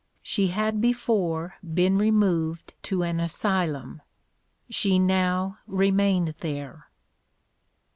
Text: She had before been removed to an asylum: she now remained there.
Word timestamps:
She 0.23 0.47
had 0.47 0.81
before 0.81 1.57
been 1.63 1.99
removed 1.99 2.73
to 2.85 3.03
an 3.03 3.19
asylum: 3.19 4.01
she 4.67 4.97
now 4.97 5.59
remained 5.67 6.33
there. 6.39 6.87